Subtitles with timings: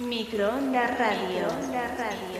[0.00, 1.48] Microondas Radio.
[1.48, 2.37] Microondas Radio.